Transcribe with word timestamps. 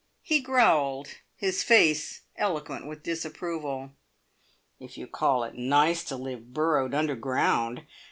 He 0.23 0.39
growled, 0.41 1.09
his 1.35 1.61
face 1.61 2.21
eloquent 2.35 2.87
with 2.87 3.03
disapproval. 3.03 3.91
"If 4.79 4.97
you 4.97 5.05
call 5.05 5.43
it 5.43 5.53
`nice' 5.53 6.03
to 6.07 6.15
live 6.15 6.55
burrowed 6.55 6.95
underground! 6.95 7.85